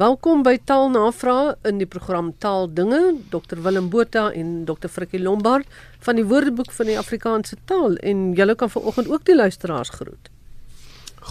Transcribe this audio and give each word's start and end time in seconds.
Welkom 0.00 0.40
by 0.46 0.54
Taalnavraag 0.64 1.58
in 1.68 1.76
die 1.82 1.86
program 1.86 2.30
Taaldinge. 2.40 3.18
Dr 3.32 3.58
Willem 3.60 3.90
Botha 3.92 4.30
en 4.32 4.62
Dr 4.64 4.88
Frikkie 4.88 5.20
Lombard 5.20 5.66
van 6.06 6.16
die 6.16 6.24
Woordeboek 6.24 6.70
van 6.72 6.88
die 6.88 6.96
Afrikaanse 6.98 7.58
taal 7.68 7.98
en 8.00 8.30
julle 8.38 8.54
kan 8.56 8.70
vanoggend 8.72 9.10
ook 9.12 9.26
die 9.28 9.36
luisteraars 9.36 9.92
groet. 9.98 10.30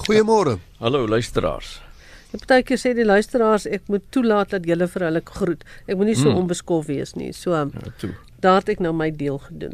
Goeiemôre. 0.03 0.59
Hallo 0.83 1.07
luisteraars. 1.09 1.79
Ek 2.29 2.43
partykeer 2.45 2.77
sê 2.77 2.93
die 2.93 3.07
luisteraars 3.09 3.65
ek 3.65 3.89
moet 3.89 4.05
toelaat 4.13 4.53
dat 4.53 4.69
julle 4.69 4.85
vir 4.93 5.07
hulle 5.07 5.23
groet. 5.25 5.65
Ek 5.87 5.97
moet 5.97 6.11
nie 6.11 6.15
so 6.19 6.29
Mm. 6.29 6.43
onbeskof 6.43 6.85
wees 6.85 7.15
nie. 7.15 7.31
So 7.33 7.51
Ja, 7.53 7.65
daar 8.39 8.59
het 8.61 8.69
ek 8.69 8.79
nou 8.79 8.93
my 8.93 9.09
deel 9.11 9.39
gedoen. 9.39 9.73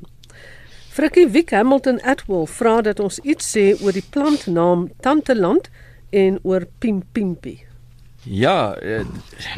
Frikkie 0.90 1.28
Wick 1.28 1.52
Hamilton 1.52 2.00
Atwell 2.02 2.46
vra 2.48 2.82
dat 2.82 3.00
ons 3.00 3.20
iets 3.20 3.52
sê 3.58 3.76
oor 3.84 3.92
die 3.92 4.06
plantnaam 4.10 4.90
Tanteland 5.02 5.70
en 6.12 6.40
oor 6.44 6.64
Pimpimpie. 6.80 7.66
Ja, 8.26 8.74
eh, 8.74 9.06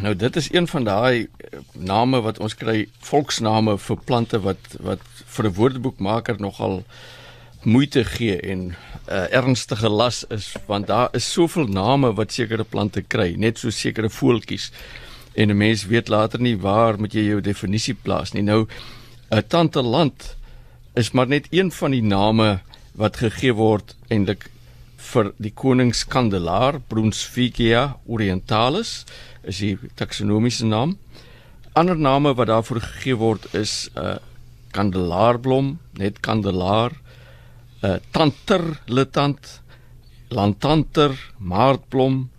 nou 0.01 0.15
dit 0.15 0.35
is 0.35 0.51
een 0.51 0.67
van 0.67 0.83
daai 0.83 1.27
eh, 1.37 1.59
name 1.71 2.19
wat 2.21 2.39
ons 2.39 2.55
kry, 2.55 2.87
volksname 2.99 3.77
vir 3.79 3.97
plante 4.03 4.39
wat 4.43 4.75
wat 4.83 4.99
vir 5.25 5.45
'n 5.47 5.53
woordeboekmaker 5.53 6.39
nogal 6.39 6.83
moeite 7.63 8.03
gee 8.03 8.39
en 8.39 8.59
'n 8.59 8.75
uh, 9.09 9.33
ernstige 9.33 9.89
las 9.89 10.23
is 10.23 10.55
want 10.65 10.87
daar 10.87 11.09
is 11.11 11.31
soveel 11.31 11.67
name 11.67 12.13
wat 12.13 12.31
sekere 12.31 12.63
plante 12.63 13.01
kry, 13.01 13.35
net 13.37 13.57
so 13.57 13.69
sekere 13.69 14.09
voeltjies. 14.09 14.71
En 15.33 15.49
'n 15.49 15.57
mens 15.57 15.85
weet 15.85 16.07
later 16.07 16.41
nie 16.41 16.57
waar 16.57 16.99
moet 16.99 17.13
jy 17.13 17.23
jou 17.23 17.41
definisie 17.41 17.95
plaas 18.01 18.31
nie. 18.31 18.43
Nou 18.43 18.67
'n 19.29 19.47
tante 19.47 19.81
land 19.81 20.35
is 20.93 21.11
maar 21.11 21.27
net 21.27 21.47
een 21.49 21.71
van 21.71 21.91
die 21.91 22.03
name 22.03 22.59
wat 22.91 23.17
gegee 23.17 23.53
word 23.53 23.95
eintlik 24.07 24.49
vir 24.97 25.31
die 25.37 25.53
koningskandelaar 25.53 26.79
Brunsvigia 26.89 27.97
orientalis 28.05 29.05
is 29.47 29.61
die 29.61 29.75
taksonomiese 29.95 30.65
naam. 30.65 30.97
Ander 31.77 31.97
name 31.97 32.33
wat 32.35 32.49
daarvoor 32.49 32.81
gegee 32.81 33.15
word 33.15 33.45
is 33.53 33.89
'n 33.95 33.99
uh, 33.99 34.17
kandelaarblom, 34.71 35.77
net 35.97 36.19
kandelaar, 36.19 36.91
'n 37.81 37.85
uh, 37.85 37.99
tanterletant, 38.11 39.61
lantanter, 40.29 41.13
maartblom 41.37 42.29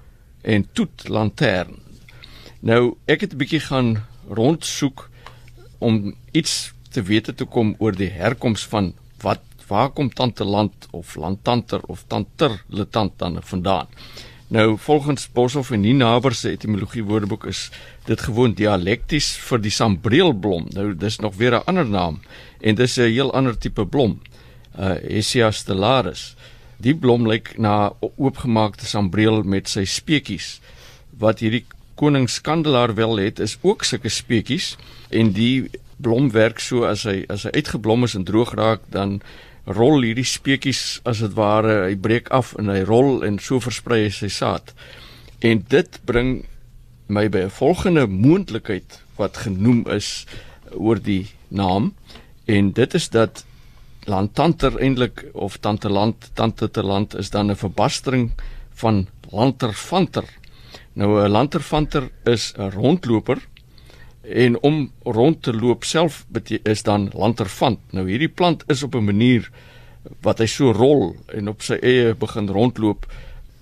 en 0.42 0.66
toetlantern. 0.72 1.78
Nou, 2.60 2.96
ek 3.06 3.20
het 3.20 3.32
'n 3.32 3.38
bietjie 3.38 3.60
gaan 3.60 4.04
rondsoek 4.28 5.08
om 5.78 6.14
iets 6.32 6.72
te 6.90 7.02
wete 7.02 7.34
te 7.34 7.44
kom 7.44 7.74
oor 7.78 7.92
die 7.92 8.10
herkoms 8.10 8.66
van 8.66 8.94
wat 9.22 9.40
waar 9.68 9.90
kom 9.90 10.10
tante 10.10 10.44
land 10.44 10.88
of 10.90 11.14
lantanter 11.14 11.80
of 11.86 12.04
tanterletant 12.06 13.18
dan 13.18 13.38
vandaan. 13.40 13.86
Nou 14.48 14.78
volgens 14.78 15.28
Boshoff 15.32 15.70
en 15.70 15.80
Ninaber 15.80 16.34
se 16.34 16.48
etimologie 16.50 17.04
woordeboek 17.04 17.44
is 17.44 17.70
dit 18.04 18.20
gewoon 18.20 18.54
dialekties 18.56 19.34
vir 19.44 19.60
die 19.60 19.72
sambreelblom. 19.72 20.70
Nou 20.72 20.94
dis 20.96 21.18
nog 21.20 21.36
weer 21.36 21.52
'n 21.58 21.64
ander 21.64 21.86
naam 21.86 22.20
en 22.60 22.74
dis 22.74 22.96
'n 22.96 23.12
heel 23.12 23.32
ander 23.32 23.58
tipe 23.58 23.86
blom. 23.86 24.20
Uh 24.78 24.94
Hessia 25.02 25.50
stellaris. 25.50 26.34
Die 26.76 26.94
blom 26.94 27.26
lyk 27.26 27.58
na 27.58 27.92
oopgemaakte 28.00 28.86
sambreel 28.86 29.42
met 29.42 29.68
sy 29.68 29.84
speekies. 29.84 30.60
Wat 31.18 31.38
hierdie 31.38 31.64
koningskandelaar 31.94 32.94
wel 32.94 33.16
het 33.16 33.38
is 33.38 33.58
ook 33.60 33.84
sulke 33.84 34.08
speekies 34.08 34.76
en 35.08 35.32
die 35.32 35.70
blom 35.96 36.30
werk 36.30 36.58
so 36.58 36.86
as 36.86 37.02
hy 37.02 37.24
as 37.28 37.42
hy 37.42 37.50
uitgeblom 37.50 38.06
is 38.06 38.14
en 38.14 38.24
droog 38.24 38.54
raak 38.54 38.80
dan 38.94 39.20
rol 39.76 40.02
hierdie 40.02 40.26
speekies 40.26 41.00
as 41.08 41.20
dit 41.24 41.34
ware 41.36 41.82
hy 41.86 41.96
breek 42.00 42.30
af 42.34 42.54
en 42.58 42.70
hy 42.72 42.80
rol 42.88 43.24
en 43.26 43.38
so 43.42 43.60
versprei 43.60 44.06
hy 44.06 44.12
sy 44.14 44.30
saad. 44.32 44.72
En 45.44 45.60
dit 45.68 46.00
bring 46.08 46.46
my 47.08 47.28
by 47.28 47.44
'n 47.46 47.50
volgende 47.50 48.06
moontlikheid 48.06 49.00
wat 49.16 49.44
genoem 49.44 49.84
is 49.90 50.26
oor 50.72 50.98
die 51.00 51.28
naam 51.48 51.94
en 52.46 52.72
dit 52.72 52.94
is 52.94 53.08
dat 53.08 53.44
lantanter 54.04 54.80
eintlik 54.80 55.24
of 55.34 55.56
tanteland 55.56 56.30
tanteterland 56.34 57.14
is 57.14 57.30
dan 57.30 57.50
'n 57.50 57.56
verbastering 57.56 58.32
van 58.74 59.06
lanterfanter. 59.30 60.24
Nou 60.92 61.20
'n 61.24 61.30
lanterfanter 61.30 62.10
is 62.24 62.52
'n 62.56 62.70
rondloper 62.70 63.38
en 64.22 64.58
om 64.60 64.90
rond 65.02 65.42
te 65.42 65.52
loop 65.52 65.84
self 65.84 66.24
is 66.62 66.82
dan 66.82 67.10
lanterfant. 67.14 67.78
Nou 67.90 68.08
hierdie 68.08 68.28
plant 68.28 68.64
is 68.66 68.82
op 68.82 68.94
'n 68.94 69.04
manier 69.04 69.50
wat 70.22 70.38
hy 70.38 70.46
so 70.46 70.72
rol 70.72 71.16
en 71.34 71.48
op 71.48 71.62
sy 71.62 71.78
eie 71.82 72.14
begin 72.14 72.48
rondloop 72.48 73.06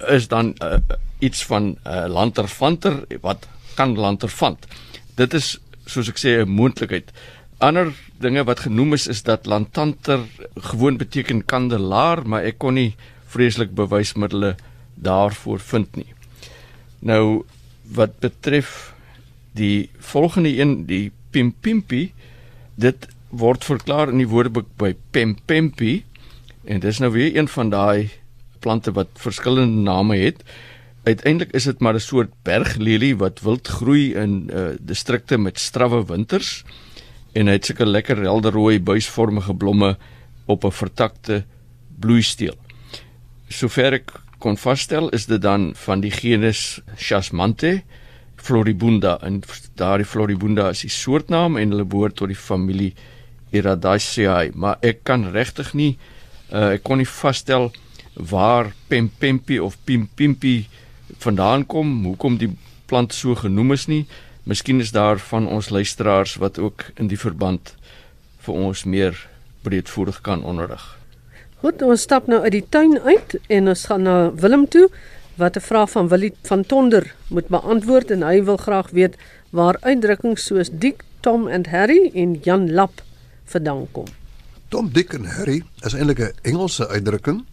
is 0.09 0.29
dan 0.29 0.55
uh, 0.63 0.79
iets 1.19 1.45
van 1.45 1.63
'n 1.63 1.79
uh, 1.87 2.07
lanterfanter 2.09 3.05
wat 3.21 3.49
kan 3.75 3.97
lanterfant. 3.99 4.67
Dit 5.15 5.35
is 5.35 5.59
soos 5.87 6.09
ek 6.09 6.19
sê 6.19 6.43
'n 6.43 6.49
moontlikheid. 6.49 7.13
Ander 7.59 7.93
dinge 8.21 8.45
wat 8.45 8.61
genoem 8.61 8.93
is 8.93 9.07
is 9.07 9.23
dat 9.23 9.47
lantanter 9.47 10.21
gewoon 10.55 10.97
beteken 10.97 11.45
kandelaar, 11.45 12.27
maar 12.29 12.45
ek 12.45 12.59
kon 12.59 12.75
nie 12.75 12.97
vreeslik 13.27 13.75
bewysmiddels 13.75 14.57
daarvoor 14.95 15.61
vind 15.61 15.97
nie. 15.97 16.13
Nou 16.99 17.45
wat 17.83 18.19
betref 18.21 18.96
die 19.57 19.91
volgende 20.13 20.53
een, 20.53 20.85
die 20.89 21.11
pimpimpi, 21.35 22.13
dit 22.77 23.09
word 23.33 23.65
verklaar 23.65 24.13
in 24.13 24.21
die 24.23 24.31
woordeboek 24.31 24.69
by 24.81 24.93
pempempi 25.15 26.05
en 26.67 26.81
dis 26.83 27.01
nou 27.03 27.11
weer 27.15 27.37
een 27.37 27.49
van 27.49 27.71
daai 27.73 28.11
plante 28.65 28.93
wat 28.97 29.13
verskillende 29.21 29.85
name 29.87 30.19
het. 30.21 30.43
Uiteindelik 31.07 31.53
is 31.55 31.69
dit 31.69 31.81
maar 31.81 31.95
'n 31.95 32.01
soort 32.01 32.33
berglelie 32.43 33.17
wat 33.17 33.41
wild 33.41 33.69
groei 33.69 34.15
in 34.15 34.51
uh, 34.51 34.75
distrikte 34.81 35.39
met 35.39 35.59
strawwe 35.59 36.05
winters 36.07 36.65
en 37.33 37.47
hy 37.47 37.53
het 37.53 37.67
sulke 37.69 37.87
lekker 37.87 38.23
helderrooi 38.23 38.81
buisvormige 38.81 39.55
blomme 39.55 39.97
op 40.47 40.65
'n 40.65 40.73
vertakte 40.73 41.45
bloeisteel. 42.01 42.57
Sover 43.49 43.93
ek 43.93 44.13
kon 44.39 44.57
vasstel 44.57 45.09
is 45.09 45.27
dit 45.27 45.43
dan 45.43 45.73
van 45.75 46.01
die 46.01 46.11
genus 46.11 46.81
Chasmante 46.97 47.83
floribunda 48.47 49.17
en 49.27 49.41
daardie 49.79 50.07
floribunda 50.07 50.71
is 50.75 50.85
die 50.87 50.93
soortnaam 50.93 51.59
en 51.61 51.75
hulle 51.75 51.87
behoort 51.87 52.17
tot 52.21 52.31
die 52.33 52.39
familie 52.39 52.95
Iridaceae, 53.55 54.53
maar 54.55 54.79
ek 54.85 55.05
kan 55.07 55.29
regtig 55.35 55.73
nie 55.79 55.95
uh, 56.53 56.77
ek 56.77 56.85
kon 56.87 57.01
nie 57.01 57.09
vasstel 57.09 57.71
waar 58.17 58.73
pempempi 58.91 59.59
of 59.61 59.77
pimpimpi 59.85 60.57
vandaan 61.23 61.67
kom, 61.69 61.93
hoekom 62.07 62.39
die 62.41 62.51
plant 62.87 63.15
so 63.15 63.35
genoem 63.37 63.75
is 63.75 63.87
nie. 63.91 64.05
Miskien 64.47 64.81
is 64.81 64.93
daar 64.95 65.19
van 65.31 65.49
ons 65.51 65.71
luisteraars 65.75 66.37
wat 66.43 66.59
ook 66.59 66.87
in 66.97 67.11
die 67.11 67.19
verband 67.19 67.75
vir 68.47 68.55
ons 68.55 68.85
meer 68.87 69.19
breedvoerig 69.67 70.21
kan 70.23 70.45
onderrig. 70.47 70.85
Goed, 71.61 71.83
ons 71.83 72.03
stap 72.03 72.29
nou 72.31 72.43
uit 72.45 72.55
die 72.55 72.67
tuin 72.71 72.99
uit 73.03 73.37
en 73.49 73.73
ons 73.73 73.85
gaan 73.91 74.07
na 74.07 74.17
Willem 74.39 74.67
toe 74.71 74.87
wat 75.37 75.57
'n 75.57 75.61
vraag 75.61 75.91
van 75.91 76.09
Willie 76.09 76.35
van 76.43 76.67
Tonder 76.67 77.15
moet 77.29 77.49
beantwoord 77.49 78.11
en 78.11 78.23
hy 78.23 78.43
wil 78.45 78.57
graag 78.57 78.91
weet 78.91 79.17
waar 79.51 79.77
uitdrukkings 79.81 80.45
soos 80.45 80.69
Dick, 80.73 81.05
Tom 81.21 81.49
and 81.49 81.67
Harry 81.67 82.11
en 82.15 82.35
Jan 82.43 82.73
Lap 82.73 83.03
vandaan 83.45 83.87
kom. 83.93 84.05
Tom, 84.69 84.93
Dick 84.93 85.13
en 85.13 85.25
Harry 85.25 85.63
is 85.81 85.95
eintlik 85.95 86.19
'n 86.19 86.33
Engelse 86.43 86.89
uitdrukking 86.89 87.45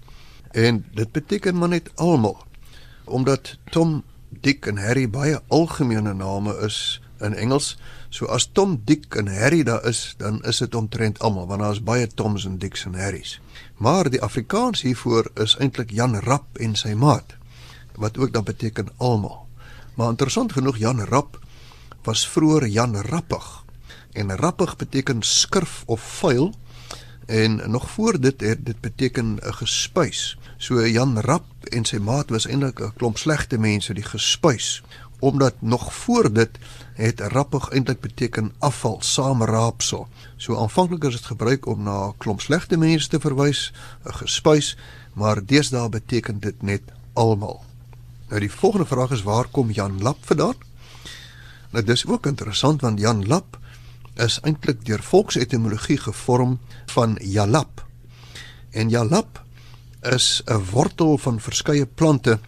en 0.52 0.86
dit 0.94 1.12
beteken 1.12 1.58
maar 1.58 1.70
net 1.70 1.92
almal. 1.96 2.38
Omdat 3.04 3.58
Tom, 3.70 4.04
Dick 4.30 4.66
en 4.66 4.78
Harry 4.78 5.10
baie 5.10 5.40
algemene 5.48 6.14
name 6.14 6.58
is 6.66 7.02
in 7.20 7.34
Engels, 7.34 7.78
so 8.10 8.26
as 8.26 8.50
Tom, 8.52 8.82
Dick 8.86 9.16
en 9.16 9.28
Harry 9.28 9.64
daar 9.64 9.86
is, 9.86 10.16
dan 10.18 10.44
is 10.44 10.58
dit 10.58 10.76
omtrent 10.76 11.20
almal 11.20 11.48
want 11.48 11.62
daar 11.62 11.72
is 11.72 11.84
baie 11.84 12.08
Toms 12.08 12.46
en 12.46 12.58
Dicks 12.58 12.86
en 12.86 12.96
Harrys. 12.96 13.40
Maar 13.78 14.10
die 14.10 14.22
Afrikaans 14.22 14.82
hiervoor 14.82 15.32
is 15.34 15.58
eintlik 15.58 15.92
Jan 15.92 16.20
Rap 16.20 16.58
en 16.58 16.76
sy 16.76 16.94
maat 16.94 17.36
wat 17.96 18.18
ook 18.18 18.34
dan 18.34 18.44
beteken 18.44 18.88
almal. 18.98 19.48
Maar 19.94 20.10
interessant 20.10 20.52
genoeg 20.52 20.78
Jan 20.78 21.00
Rap 21.00 21.40
was 22.04 22.28
vroeër 22.30 22.68
Jan 22.68 22.96
Rappig. 23.02 23.64
En 24.12 24.36
rappig 24.36 24.76
beteken 24.76 25.22
skurf 25.22 25.84
of 25.86 26.02
vuil 26.02 26.54
en 27.26 27.72
nog 27.72 27.90
voor 27.90 28.20
dit 28.20 28.42
het 28.42 28.66
dit 28.66 28.80
beteken 28.80 29.38
'n 29.42 29.54
gespuis. 29.54 30.38
So 30.58 30.88
Jan 30.88 31.20
Rap 31.20 31.44
en 31.64 31.86
sy 31.86 31.98
maat 31.98 32.30
was 32.30 32.48
eintlik 32.48 32.80
'n 32.80 32.94
klomp 32.96 33.18
slegte 33.18 33.58
mense, 33.58 33.94
die 33.94 34.04
gespuis. 34.04 34.84
Omdat 35.20 35.54
nog 35.60 35.94
voor 35.94 36.34
dit 36.34 36.50
het 36.94 37.20
rappig 37.20 37.70
eintlik 37.70 38.00
beteken 38.00 38.54
afval, 38.60 38.98
saamraapsel. 39.02 40.08
So 40.36 40.58
aanvanklik 40.58 41.04
is 41.04 41.14
dit 41.14 41.26
gebruik 41.26 41.66
om 41.66 41.84
na 41.84 42.08
'n 42.08 42.18
klomp 42.18 42.42
slegte 42.42 42.78
mense 42.78 43.08
te 43.10 43.20
verwys, 43.20 43.74
'n 44.06 44.14
gespuis, 44.14 44.78
maar 45.14 45.46
deesdae 45.46 45.90
beteken 45.90 46.40
dit 46.40 46.62
net 46.62 46.82
almal. 47.14 47.64
Nou 48.34 48.42
die 48.42 48.52
volgende 48.52 48.88
vraag 48.90 49.12
is 49.14 49.22
waar 49.22 49.46
kom 49.46 49.70
Jan 49.72 50.00
Lap 50.02 50.18
vandaan? 50.26 50.58
Nou 51.70 51.84
dis 51.86 52.02
ook 52.10 52.26
interessant 52.26 52.82
want 52.82 53.00
Jan 53.00 53.20
Lap 53.30 53.60
is 54.26 54.40
eintlik 54.42 54.80
deur 54.88 55.04
volksetimologie 55.06 56.00
gevorm 56.02 56.56
van 56.96 57.14
Jalap. 57.22 57.84
En 58.72 58.90
Jalap 58.90 59.44
is 60.02 60.42
'n 60.46 60.66
wortel 60.72 61.18
van 61.18 61.40
verskeie 61.40 61.86
plante 61.86 62.40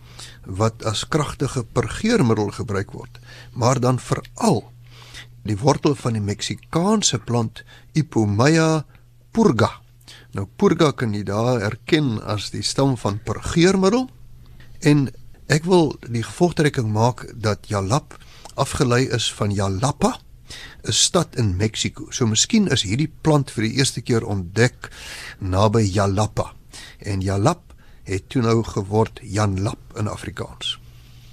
wat 0.46 0.84
as 0.84 1.08
kragtige 1.08 1.64
purgeermiddel 1.64 2.50
gebruik 2.50 2.92
word, 2.92 3.20
maar 3.54 3.80
dan 3.80 4.00
veral 4.00 4.72
die 5.44 5.58
wortel 5.58 5.96
van 5.96 6.14
die 6.14 6.22
Meksikaanse 6.22 7.20
plant 7.20 7.64
Ipomaea 7.94 8.86
purga. 9.32 9.82
Nou 10.32 10.48
purga 10.56 10.92
kan 10.92 11.14
jy 11.14 11.24
daar 11.24 11.62
erken 11.62 12.24
as 12.24 12.50
die 12.50 12.64
stam 12.64 12.98
van 12.98 13.20
purgeermiddel 13.24 14.10
en 14.80 15.10
ek 15.48 15.66
wil 15.66 15.96
die 16.10 16.24
gevolgtrekking 16.24 16.92
maak 16.92 17.26
dat 17.36 17.68
jalap 17.68 18.18
afgelei 18.56 19.06
is 19.12 19.28
van 19.34 19.52
Jalapa 19.52 20.18
'n 20.88 20.92
stad 20.92 21.36
in 21.36 21.56
Mexiko. 21.58 22.06
So 22.10 22.28
miskien 22.28 22.68
is 22.68 22.84
hierdie 22.84 23.12
plant 23.22 23.52
vir 23.52 23.64
die 23.64 23.78
eerste 23.78 24.02
keer 24.02 24.26
ontdek 24.26 24.90
naby 25.40 25.82
Jalapa. 25.82 26.54
En 27.00 27.22
Jalap 27.22 27.74
het 28.04 28.30
toe 28.30 28.42
nou 28.42 28.64
geword 28.64 29.20
Janlap 29.24 29.80
in 29.98 30.08
Afrikaans. 30.08 30.80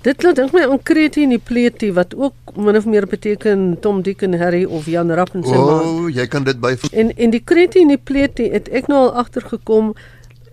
Dit 0.02 0.22
laat 0.22 0.36
dink 0.36 0.52
my 0.52 0.64
aan 0.66 0.82
Kreti 0.82 1.22
en 1.22 1.30
die 1.30 1.38
Pleti 1.38 1.92
wat 1.94 2.14
ook 2.18 2.56
min 2.56 2.76
of 2.76 2.86
meer 2.90 3.06
beteken 3.06 3.76
Tom 3.80 4.02
Dick 4.02 4.22
en 4.22 4.34
Harry 4.38 4.64
of 4.64 4.86
Jan 4.86 5.12
Rapp 5.14 5.34
en 5.34 5.44
sy 5.46 5.54
O, 5.54 5.66
maat. 5.66 5.84
oh, 5.84 6.08
jy 6.10 6.26
kan 6.26 6.44
dit 6.44 6.58
by 6.60 6.74
En 6.90 7.12
en 7.16 7.30
die 7.30 7.42
Kreti 7.44 7.84
en 7.84 7.88
die 7.88 8.00
Pleti 8.00 8.48
het 8.50 8.68
ek 8.68 8.90
nou 8.90 8.98
al 8.98 9.14
agtergekom. 9.14 9.94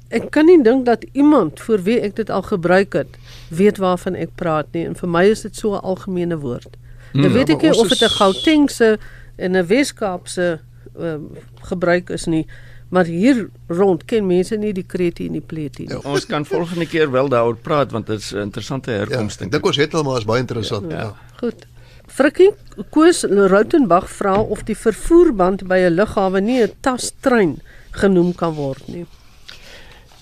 Ek 0.09 0.31
kan 0.33 0.45
nie 0.45 0.57
dink 0.63 0.85
dat 0.85 1.05
iemand 1.13 1.59
vir 1.59 1.83
wie 1.85 1.99
ek 2.01 2.15
dit 2.15 2.29
al 2.29 2.41
gebruik 2.41 2.93
het, 2.97 3.17
weet 3.49 3.77
waarvan 3.77 4.15
ek 4.15 4.33
praat 4.35 4.71
nie. 4.73 4.85
En 4.89 4.95
vir 4.95 5.09
my 5.09 5.25
is 5.29 5.41
dit 5.41 5.55
so 5.55 5.75
'n 5.75 5.83
algemene 5.85 6.37
woord. 6.37 6.77
Hmm, 7.11 7.21
nou 7.21 7.33
weet 7.33 7.49
ek 7.49 7.61
nie 7.61 7.73
of 7.73 7.87
dit 7.87 8.01
'n 8.01 8.15
Gautengse 8.17 8.97
en 9.37 9.55
'n 9.55 9.65
Weskaapse 9.65 10.59
um, 10.97 11.29
gebruik 11.61 12.09
is 12.09 12.25
nie, 12.25 12.45
maar 12.89 13.05
hier 13.05 13.49
rond 13.67 14.05
ken 14.05 14.27
mense 14.27 14.55
nie 14.57 14.73
die 14.73 14.83
Kreti 14.83 15.25
en 15.25 15.37
die 15.37 15.45
Pleti 15.45 15.85
nie. 15.85 15.93
Ja. 15.93 16.01
Ons 16.03 16.25
kan 16.25 16.45
volgende 16.45 16.85
keer 16.85 17.11
wel 17.11 17.29
daaroor 17.29 17.55
praat 17.55 17.91
want 17.91 18.07
dit 18.07 18.19
is 18.19 18.33
'n 18.33 18.49
interessante 18.49 18.91
Ja, 18.91 18.97
herkoms 18.97 19.41
ek 19.41 19.51
dink 19.51 19.65
ons 19.65 19.77
het 19.77 19.93
al 19.93 20.03
maar 20.03 20.17
is 20.17 20.25
baie 20.25 20.39
interessant. 20.39 20.91
Ja. 20.91 20.97
Ja. 20.97 21.15
Goed. 21.37 21.65
Frikkie 22.07 22.51
Koos 22.89 23.23
Rautenbach 23.23 24.09
vra 24.09 24.41
of 24.41 24.63
die 24.63 24.77
vervoerband 24.77 25.67
by 25.67 25.77
'n 25.77 25.93
lughawe 25.93 26.41
nie 26.41 26.61
'n 26.63 26.71
tastrein 26.81 27.59
genoem 27.91 28.35
kan 28.35 28.53
word 28.53 28.87
nie. 28.87 29.05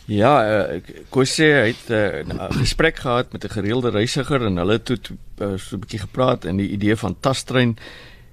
Ja, 0.08 0.34
uh, 0.72 0.82
Kosse 1.10 1.44
het 1.44 1.90
eh, 1.92 2.24
'n 2.24 2.32
uh, 2.32 2.46
gesprek 2.50 2.96
gehad 2.96 3.32
met 3.32 3.44
'n 3.44 3.50
gereelde 3.50 3.90
reisiger 3.90 4.46
en 4.46 4.56
hulle 4.56 4.72
het 4.72 4.86
toe 4.86 5.00
uh, 5.38 5.58
so 5.58 5.76
'n 5.76 5.80
bietjie 5.80 6.00
gepraat 6.00 6.46
en 6.46 6.58
die 6.58 6.70
idee 6.70 6.96
van 6.96 7.20
tastrein 7.20 7.78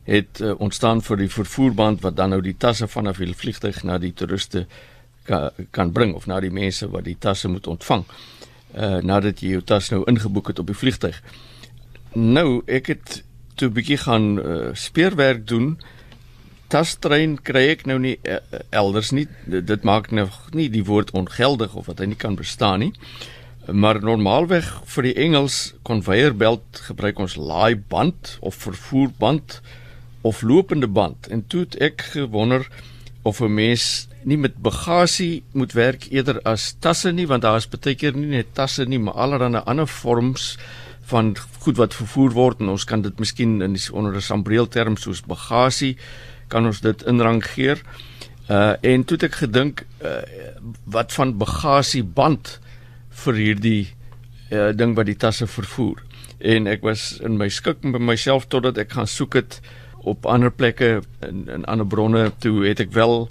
het 0.02 0.40
uh, 0.40 0.60
ontstaan 0.60 1.02
vir 1.02 1.16
die 1.16 1.28
vervoerband 1.28 2.00
wat 2.00 2.16
dan 2.16 2.28
nou 2.28 2.40
die 2.40 2.56
tasse 2.56 2.88
vanaf 2.88 3.16
die 3.16 3.34
vliegtuig 3.34 3.82
na 3.82 3.98
die 3.98 4.14
toeriste 4.14 4.66
kan, 5.22 5.50
kan 5.70 5.92
bring 5.92 6.14
of 6.14 6.26
na 6.26 6.40
die 6.40 6.50
mense 6.50 6.88
wat 6.90 7.04
die 7.04 7.16
tasse 7.18 7.48
moet 7.48 7.66
ontvang. 7.66 8.04
Uh 8.76 8.96
nadat 9.02 9.40
jy 9.40 9.48
jou 9.48 9.62
tas 9.62 9.90
nou 9.90 10.02
ingeboek 10.04 10.46
het 10.46 10.58
op 10.58 10.66
die 10.66 10.76
vliegtuig. 10.76 11.22
Nou, 12.12 12.62
ek 12.66 12.86
het 12.86 13.24
toe 13.54 13.68
'n 13.68 13.72
bietjie 13.72 13.96
gaan 13.96 14.38
uh, 14.38 14.68
speurwerk 14.72 15.46
doen 15.46 15.78
tastrein 16.74 17.36
kry 17.38 17.68
ek 17.74 17.86
nou 17.86 18.00
nie 18.02 18.16
uh, 18.26 18.40
elders 18.74 19.12
nie. 19.14 19.28
Dit, 19.46 19.68
dit 19.70 19.86
maak 19.86 20.10
nog 20.10 20.40
nie 20.56 20.68
die 20.72 20.84
woord 20.86 21.14
ongeldig 21.14 21.76
of 21.78 21.86
wat 21.90 22.02
hy 22.02 22.10
nie 22.10 22.18
kan 22.18 22.38
bestaan 22.38 22.82
nie. 22.82 22.92
Maar 23.70 24.02
normaalweg 24.04 24.66
vir 24.92 25.08
die 25.08 25.14
Engels 25.24 25.58
conveyorbelt 25.86 26.82
gebruik 26.88 27.22
ons 27.22 27.38
laaiband 27.40 28.36
of 28.44 28.58
vervoerband 28.66 29.60
of 30.24 30.42
lopende 30.42 30.90
band. 30.90 31.30
En 31.32 31.44
toe 31.46 31.64
ek 31.80 32.10
gewonder 32.16 32.66
of 33.24 33.40
'n 33.40 33.54
mens 33.54 34.08
nie 34.24 34.36
met 34.36 34.56
bagasie 34.56 35.42
moet 35.52 35.72
werk 35.72 36.06
eerder 36.10 36.40
as 36.44 36.74
tasse 36.80 37.12
nie 37.12 37.26
want 37.26 37.42
daar 37.42 37.56
is 37.56 37.68
baie 37.68 37.94
keer 37.94 38.16
nie 38.16 38.26
net 38.26 38.54
tasse 38.54 38.84
nie, 38.84 38.98
maar 38.98 39.14
allerlei 39.14 39.62
ander 39.64 39.86
vorms 39.86 40.58
van 41.04 41.36
goed 41.60 41.76
wat 41.76 41.94
vervoer 41.94 42.32
word 42.32 42.60
en 42.60 42.68
ons 42.68 42.84
kan 42.84 43.02
dit 43.02 43.18
miskien 43.18 43.60
in 43.62 43.72
die, 43.72 43.92
onder 43.92 44.14
'n 44.16 44.20
sambreelterm 44.20 44.96
soos 44.96 45.20
bagasie 45.20 45.96
kan 46.48 46.66
ons 46.66 46.80
dit 46.80 47.02
inrangeer. 47.02 47.82
Uh 48.48 48.74
en 48.80 49.04
toe 49.04 49.16
het 49.16 49.28
ek 49.30 49.40
gedink 49.44 49.84
uh 50.02 50.20
wat 50.84 51.12
van 51.12 51.36
bagasieband 51.38 52.58
vir 53.24 53.40
hierdie 53.40 53.84
uh 54.52 54.72
ding 54.76 54.94
wat 54.96 55.06
die 55.06 55.16
tasse 55.16 55.46
vervoer. 55.46 56.02
En 56.38 56.66
ek 56.68 56.84
was 56.84 57.14
in 57.24 57.38
my 57.40 57.48
skik 57.48 57.80
by 57.80 58.00
myself 58.02 58.48
totdat 58.52 58.78
ek 58.78 58.92
gaan 58.98 59.08
soek 59.08 59.38
het 59.40 59.60
op 60.04 60.26
ander 60.26 60.52
plekke 60.52 61.00
in 61.24 61.48
in 61.48 61.64
ander 61.64 61.86
bronne 61.86 62.28
toe 62.44 62.66
het 62.66 62.80
ek 62.84 62.92
wel 62.92 63.28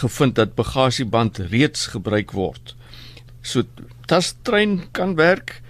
gevind 0.00 0.34
dat 0.34 0.58
bagasieband 0.58 1.38
reeds 1.52 1.86
gebruik 1.94 2.34
word. 2.34 2.74
So 3.42 3.62
tastrein 4.06 4.88
kan 4.92 5.14
werk. 5.14 5.60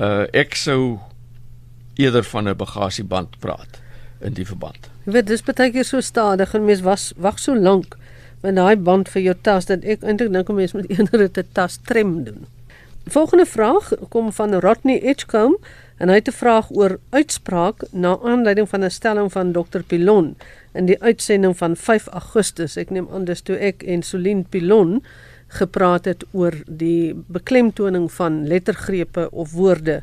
Uh 0.00 0.24
ek 0.32 0.56
sou 0.56 0.98
eerder 2.00 2.24
van 2.24 2.48
'n 2.48 2.56
bagasieband 2.56 3.38
praat 3.38 3.80
in 4.20 4.32
die 4.32 4.46
verband. 4.46 4.90
Jy 5.06 5.12
weet 5.14 5.30
dis 5.30 5.40
baie 5.40 5.70
keer 5.72 5.86
so 5.88 6.00
stadig 6.04 6.50
en 6.54 6.66
mens 6.66 6.82
was 6.84 7.12
wag 7.16 7.38
so 7.40 7.54
lank 7.56 7.94
met 8.42 8.56
daai 8.56 8.76
band 8.76 9.08
vir 9.08 9.22
jou 9.22 9.34
tas 9.48 9.68
dat 9.70 9.84
ek 9.84 10.02
eintlik 10.04 10.32
dink 10.34 10.50
'n 10.50 10.56
mens 10.58 10.74
moet 10.76 10.90
eerder 10.94 11.22
'n 11.24 11.44
tas 11.56 11.78
trem 11.88 12.24
doen. 12.24 12.46
Volgende 13.08 13.46
vraag 13.46 13.92
kom 14.08 14.32
van 14.32 14.54
Rodney 14.54 15.00
Edgecombe 15.00 15.58
en 15.96 16.08
hy 16.08 16.14
het 16.20 16.28
'n 16.28 16.36
vraag 16.42 16.70
oor 16.70 16.98
uitspraak 17.10 17.84
na 17.92 18.18
aanleiding 18.22 18.68
van 18.68 18.84
'n 18.84 18.90
stelling 18.90 19.32
van 19.32 19.52
Dr 19.52 19.80
Pilon 19.86 20.36
in 20.74 20.86
die 20.86 21.00
uitsending 21.02 21.56
van 21.56 21.76
5 21.76 22.06
Augustus. 22.06 22.76
Ek 22.76 22.90
neem 22.90 23.08
aan 23.12 23.24
dis 23.24 23.40
toe 23.40 23.56
ek 23.56 23.82
en 23.82 24.02
Solien 24.02 24.44
Pilon 24.44 25.02
gepraat 25.48 26.04
het 26.04 26.24
oor 26.32 26.54
die 26.66 27.14
beklemtoning 27.26 28.12
van 28.12 28.46
lettergrepe 28.46 29.30
of 29.30 29.52
woorde 29.52 30.02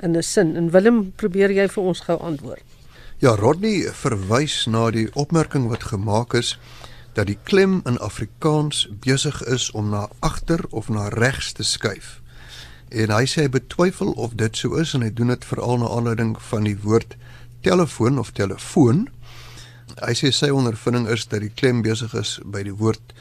in 0.00 0.16
'n 0.16 0.22
sin. 0.22 0.56
En 0.56 0.70
Willem, 0.70 1.12
probeer 1.16 1.50
jy 1.50 1.68
vir 1.68 1.84
ons 1.84 2.00
gou 2.00 2.18
antwoord? 2.18 2.77
Ja, 3.18 3.34
Rodney 3.34 3.80
verwys 3.98 4.68
na 4.70 4.92
die 4.94 5.08
opmerking 5.18 5.64
wat 5.66 5.88
gemaak 5.90 6.36
is 6.38 6.52
dat 7.16 7.26
die 7.26 7.38
klem 7.42 7.80
in 7.82 7.96
Afrikaans 7.98 8.84
besig 9.02 9.40
is 9.50 9.64
om 9.74 9.88
na 9.90 10.04
agter 10.22 10.62
of 10.70 10.86
na 10.88 11.08
regs 11.08 11.50
te 11.52 11.66
skuif. 11.66 12.20
En 12.94 13.10
hy 13.10 13.24
sê 13.26 13.48
hy 13.48 13.50
betwyfel 13.56 14.14
of 14.14 14.36
dit 14.38 14.54
so 14.54 14.78
is 14.78 14.94
en 14.94 15.02
hy 15.02 15.10
doen 15.10 15.34
dit 15.34 15.48
veral 15.50 15.82
na 15.82 15.90
aanleiding 15.96 16.36
van 16.52 16.70
die 16.70 16.76
woord 16.84 17.16
telefoon 17.66 18.22
of 18.22 18.30
telefoon. 18.38 19.08
Hy 19.98 20.14
sê 20.14 20.30
sy 20.30 20.54
ondervinding 20.54 21.10
is 21.10 21.26
dat 21.26 21.42
die 21.42 21.50
klem 21.50 21.82
besig 21.82 22.14
is 22.14 22.38
by 22.46 22.62
die 22.70 22.78
woord 22.78 23.16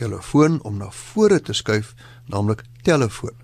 telefoon 0.00 0.62
om 0.64 0.80
na 0.80 0.88
vore 1.12 1.42
te 1.44 1.52
skuif, 1.52 1.92
naamlik 2.24 2.64
telefoon. 2.88 3.36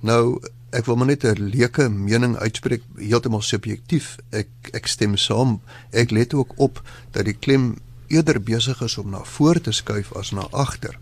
Nou, 0.00 0.40
ek 0.70 0.84
wil 0.84 0.96
maar 0.96 1.06
net 1.06 1.24
'n 1.24 1.50
leuke 1.50 1.88
mening 1.88 2.36
uitspreek, 2.36 2.82
heeltemal 2.96 3.42
subjektief. 3.42 4.16
Ek 4.30 4.48
ek 4.72 4.86
stem 4.86 5.16
saam. 5.16 5.60
Ek 5.90 6.10
let 6.10 6.34
ook 6.34 6.52
op 6.56 6.82
dat 7.10 7.24
die 7.24 7.36
klem 7.38 7.78
eerder 8.06 8.42
besig 8.42 8.80
is 8.82 8.98
om 8.98 9.10
na 9.10 9.24
voor 9.24 9.60
te 9.60 9.72
skuif 9.72 10.12
as 10.12 10.30
na 10.30 10.46
agter. 10.50 10.98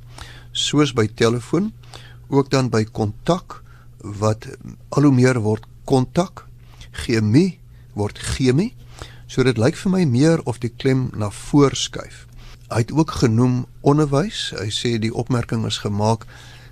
Soos 0.52 0.92
by 0.92 1.08
telefoon, 1.14 1.73
ook 2.28 2.50
dan 2.50 2.68
by 2.68 2.85
kontak 2.85 3.62
wat 3.99 4.46
al 4.88 5.02
hoe 5.02 5.12
meer 5.12 5.40
word 5.40 5.64
kontak, 5.85 6.46
chemie 6.90 7.58
word 7.94 8.18
chemie. 8.18 8.75
So 9.26 9.42
dit 9.42 9.58
lyk 9.58 9.76
vir 9.76 9.90
my 9.90 10.04
meer 10.04 10.42
of 10.44 10.58
die 10.58 10.73
klem 10.76 11.11
na 11.16 11.30
voor 11.30 11.75
skuif. 11.75 12.26
Hy 12.68 12.82
het 12.82 12.92
ook 12.92 13.11
genoem 13.11 13.66
onderwys. 13.80 14.50
Hy 14.58 14.70
sê 14.70 14.99
die 14.99 15.14
opmerking 15.14 15.66
is 15.66 15.78
gemaak 15.78 16.26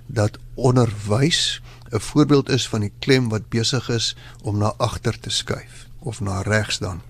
dat 0.05 0.37
onderwys 0.53 1.61
'n 1.89 1.99
voorbeeld 1.99 2.49
is 2.49 2.67
van 2.67 2.79
die 2.79 2.91
klem 2.99 3.29
wat 3.29 3.49
besig 3.49 3.89
is 3.89 4.15
om 4.43 4.57
na 4.57 4.73
agter 4.77 5.19
te 5.19 5.29
skuif 5.29 5.87
of 5.99 6.21
na 6.21 6.41
regs 6.41 6.77
dan. 6.77 7.01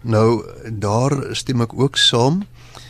Nou 0.00 0.46
daar 0.72 1.36
stem 1.36 1.60
ek 1.60 1.72
ook 1.74 1.96
saam. 1.96 2.46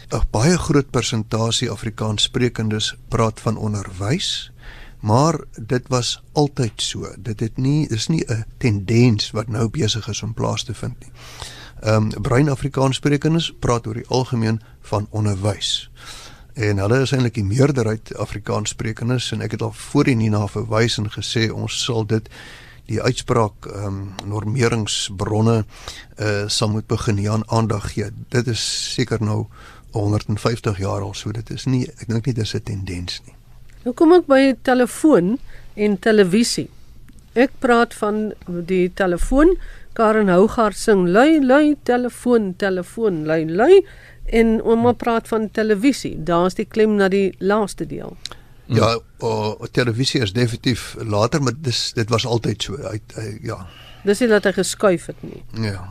'n 0.08 0.22
Baie 0.30 0.58
groot 0.58 0.90
persentasie 0.90 1.70
Afrikaanssprekendes 1.70 2.96
praat 3.08 3.40
van 3.40 3.56
onderwys, 3.56 4.52
maar 5.00 5.40
dit 5.56 5.88
was 5.88 6.22
altyd 6.32 6.72
so. 6.76 7.12
Dit 7.18 7.40
het 7.40 7.56
nie 7.56 7.88
dis 7.88 8.06
nie 8.06 8.24
'n 8.24 8.44
tendens 8.56 9.30
wat 9.30 9.48
nou 9.48 9.68
besig 9.68 10.08
is 10.08 10.22
om 10.22 10.34
plaas 10.34 10.62
te 10.62 10.74
vind 10.74 10.98
nie. 11.00 11.12
Ehm 11.80 12.10
um, 12.12 12.22
brein 12.22 12.50
Afrikaanssprekendes 12.50 13.52
praat 13.58 13.86
oor 13.86 13.94
die 13.94 14.08
algemeen 14.08 14.60
van 14.80 15.06
onderwys. 15.10 15.90
En 16.58 16.80
hulle 16.82 16.96
is 17.04 17.12
eintlik 17.14 17.36
die 17.36 17.46
meerderheid 17.46 18.10
Afrikaanssprekendes 18.18 19.28
en 19.34 19.44
ek 19.46 19.52
het 19.54 19.62
al 19.62 19.74
voorheen 19.78 20.24
hierna 20.24 20.48
verwys 20.50 20.96
en 20.98 21.06
gesê 21.14 21.44
ons 21.54 21.76
sal 21.84 22.02
dit 22.10 22.26
die 22.90 22.98
uitspraak 22.98 23.68
ehm 23.68 23.86
um, 23.86 23.98
normeringsbronne 24.26 25.58
uh 25.62 26.48
sal 26.50 26.72
moet 26.72 26.88
begin 26.90 27.20
hier 27.22 27.36
aan 27.36 27.44
aandag 27.46 27.92
gee. 27.92 28.08
Dit 28.34 28.50
is 28.50 28.64
seker 28.94 29.22
nou 29.22 29.44
150 29.94 30.80
jaar 30.82 31.06
al 31.06 31.14
so. 31.14 31.30
Dit 31.30 31.52
is 31.54 31.68
nie 31.70 31.84
ek 31.86 32.08
dink 32.08 32.26
nie 32.26 32.34
dis 32.34 32.54
'n 32.54 32.64
tendens 32.64 33.20
nie. 33.26 33.36
Nou 33.84 33.94
kom 33.94 34.12
ek 34.12 34.26
by 34.26 34.56
telefoon 34.62 35.38
en 35.76 35.98
televisie. 35.98 36.70
Ek 37.34 37.54
praat 37.60 37.94
van 37.94 38.32
die 38.46 38.90
telefoon. 38.94 39.54
Karen 39.92 40.28
Hougaard 40.28 40.76
sing 40.76 41.06
lui 41.06 41.38
lui 41.38 41.76
telefoon 41.82 42.56
telefoon 42.56 43.24
lui 43.26 43.44
lui 43.44 43.84
en 44.30 44.60
ouma 44.62 44.92
praat 44.92 45.28
van 45.28 45.50
televisie. 45.50 46.16
Daar's 46.22 46.54
die 46.54 46.66
klem 46.66 46.96
na 46.96 47.08
die 47.08 47.34
laaste 47.38 47.86
deel. 47.86 48.16
Ja, 48.68 48.98
uh, 49.24 49.52
televisie 49.72 50.20
is 50.20 50.32
definitief 50.32 50.96
later, 51.00 51.42
maar 51.42 51.52
dis 51.56 51.92
dit 51.92 52.08
was 52.08 52.26
altyd 52.26 52.62
so. 52.62 52.76
Hy, 52.76 53.00
hy 53.14 53.38
ja. 53.42 53.62
Dis 54.04 54.20
nie 54.20 54.28
dat 54.28 54.44
hy 54.44 54.52
geskuif 54.58 55.08
het 55.08 55.22
nie. 55.24 55.40
Ja. 55.64 55.88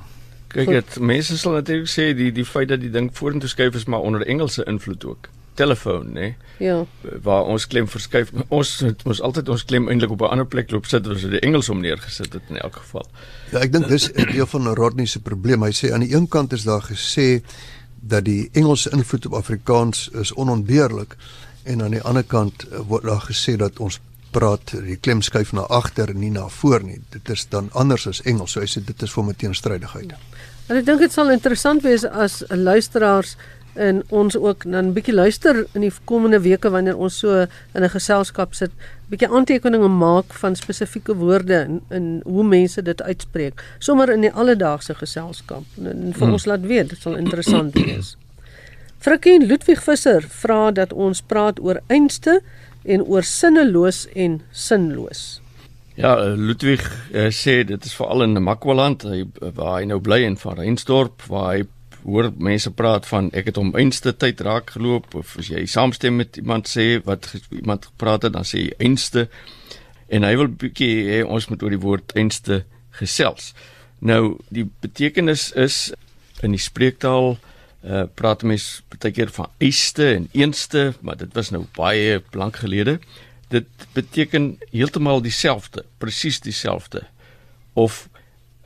Kyk, 0.54 0.70
dit 0.70 1.00
mense 1.04 1.38
sal 1.38 1.58
natuurlik 1.58 1.90
sê 1.92 2.12
die 2.16 2.30
die 2.32 2.46
feit 2.46 2.70
dat 2.70 2.84
die 2.84 2.94
ding 2.94 3.10
vorentoe 3.14 3.50
skuif 3.50 3.76
is 3.76 3.88
maar 3.90 4.06
onder 4.06 4.24
Engelse 4.26 4.64
invloed 4.70 5.06
ook. 5.06 5.30
Telefoon, 5.58 6.12
nê? 6.14 6.28
Ja. 6.62 6.84
Waar 7.26 7.50
ons 7.50 7.66
klem 7.68 7.88
verskuif. 7.90 8.30
Ons 8.54 8.76
het 8.86 9.02
mos 9.10 9.22
altyd 9.26 9.50
ons 9.50 9.66
klem 9.66 9.90
eintlik 9.90 10.14
op 10.14 10.22
'n 10.22 10.38
ander 10.38 10.46
plek 10.46 10.72
loop 10.72 10.86
sit 10.86 11.08
as 11.08 11.26
die 11.26 11.42
Engels 11.42 11.70
om 11.70 11.82
neergesit 11.82 12.34
het 12.34 12.44
in 12.50 12.62
elk 12.62 12.76
geval. 12.76 13.08
Ja, 13.52 13.60
ek 13.60 13.72
dink 13.72 13.88
dis 13.88 14.12
'n 14.14 14.32
deel 14.32 14.46
van 14.46 14.68
Rodney 14.68 15.06
se 15.06 15.20
probleem. 15.20 15.64
Hy 15.64 15.74
sê 15.74 15.92
aan 15.92 16.06
die 16.06 16.14
een 16.14 16.28
kant 16.28 16.54
is 16.54 16.64
daar 16.64 16.82
gesê 16.82 17.42
dat 18.02 18.26
die 18.26 18.50
Engelse 18.54 18.90
invloed 18.90 19.26
op 19.26 19.34
Afrikaans 19.34 20.08
is 20.10 20.34
onontbeerlik 20.34 21.16
en 21.64 21.84
aan 21.84 21.96
die 21.98 22.02
ander 22.02 22.24
kant 22.24 22.68
eh, 22.68 22.80
word 22.88 23.04
daar 23.04 23.24
gesê 23.30 23.58
dat 23.60 23.80
ons 23.80 24.00
praat 24.32 24.74
die 24.84 24.98
klem 25.00 25.22
skuif 25.22 25.54
na 25.56 25.66
agter 25.72 26.12
en 26.12 26.20
nie 26.20 26.32
na 26.32 26.48
voor 26.60 26.84
nie. 26.84 27.00
Dit 27.10 27.30
is 27.30 27.48
dan 27.50 27.70
anders 27.74 28.08
as 28.08 28.22
Engels. 28.22 28.54
So 28.54 28.62
hy 28.62 28.70
sê 28.70 28.84
dit 28.86 29.04
is 29.04 29.14
vir 29.14 29.24
my 29.24 29.34
teenstrydigheid. 29.34 30.14
En 30.68 30.76
ek 30.76 30.86
dink 30.86 31.00
dit 31.00 31.14
sal 31.14 31.32
interessant 31.32 31.84
wees 31.86 32.04
as 32.06 32.42
luisteraars 32.50 33.38
en 33.78 34.04
ons 34.10 34.38
ook 34.38 34.64
dan 34.64 34.86
'n 34.86 34.94
bietjie 34.94 35.14
luister 35.14 35.66
in 35.74 35.82
die 35.82 35.94
komende 36.04 36.40
weke 36.42 36.70
wanneer 36.70 36.98
ons 36.98 37.20
so 37.20 37.46
in 37.74 37.84
'n 37.84 37.90
geselskap 37.90 38.54
sit, 38.54 38.72
bietjie 39.10 39.30
aantekeninge 39.30 39.88
maak 39.88 40.34
van 40.34 40.56
spesifieke 40.56 41.16
woorde 41.16 41.56
en, 41.56 41.82
en 41.90 42.22
hoe 42.24 42.44
mense 42.44 42.82
dit 42.82 43.02
uitspreek, 43.02 43.64
sommer 43.80 44.10
in 44.10 44.22
die 44.22 44.32
alledaagse 44.32 44.94
geselskap. 44.94 45.64
En, 45.78 45.88
en 45.88 46.14
vir 46.14 46.24
hmm. 46.24 46.34
ons 46.34 46.46
laat 46.46 46.62
weet, 46.62 46.90
dit 46.90 47.02
sal 47.02 47.16
interessant 47.16 47.74
wees. 47.74 48.18
Frikkie 48.98 49.46
Ludwig 49.46 49.84
Visser 49.84 50.26
vra 50.42 50.72
dat 50.72 50.94
ons 50.94 51.22
praat 51.22 51.60
oor 51.60 51.80
einste 51.88 52.42
en 52.84 53.04
oor 53.04 53.24
sinneloos 53.24 54.08
en 54.16 54.42
sinloos. 54.52 55.42
Ja, 55.98 56.14
Ludwig 56.36 56.84
uh, 57.14 57.30
sê 57.34 57.64
dit 57.66 57.86
is 57.86 57.96
veral 57.98 58.28
in 58.28 58.38
Makwaland, 58.44 59.02
hy 59.10 59.24
waar 59.58 59.80
hy 59.80 59.88
nou 59.90 59.98
bly 60.04 60.20
in 60.28 60.38
van 60.38 60.60
Reinsdorp 60.60 61.26
waar 61.32 61.48
hy 61.56 61.64
hoor 62.04 62.32
mense 62.38 62.72
praat 62.72 63.08
van 63.10 63.30
ek 63.34 63.52
het 63.52 63.60
hom 63.60 63.74
einste 63.76 64.14
tyd 64.14 64.42
raak 64.46 64.76
geloop 64.76 65.16
of 65.18 65.36
as 65.40 65.52
jy 65.52 65.66
saamstem 65.70 66.20
met 66.22 66.38
iemand 66.38 66.70
sê 66.70 66.98
wat 67.06 67.30
iemand 67.50 67.90
gepraat 67.92 68.28
het 68.28 68.36
dan 68.36 68.48
sê 68.48 68.68
jy 68.68 68.74
einste 68.90 69.28
en 70.08 70.24
hy 70.24 70.36
wil 70.40 70.48
bietjie 70.48 71.08
hê 71.10 71.22
ons 71.26 71.50
moet 71.52 71.64
oor 71.64 71.74
die 71.74 71.84
woord 71.84 72.16
einste 72.16 72.64
gesels. 72.98 73.54
Nou 74.00 74.38
die 74.54 74.66
betekenis 74.84 75.52
is 75.58 75.92
in 76.46 76.54
die 76.56 76.62
spreektaal 76.62 77.36
uh, 77.36 78.06
praat 78.16 78.46
mense 78.48 78.84
baie 78.94 79.14
keer 79.14 79.32
van 79.34 79.50
eiste 79.64 80.12
en 80.14 80.28
eenste, 80.38 80.92
maar 81.02 81.18
dit 81.20 81.34
was 81.38 81.52
nou 81.54 81.66
baie 81.78 82.22
lank 82.38 82.62
gelede. 82.64 82.98
Dit 83.52 83.70
beteken 83.96 84.56
heeltemal 84.72 85.22
dieselfde, 85.24 85.86
presies 86.02 86.40
dieselfde 86.44 87.06
of 87.78 88.08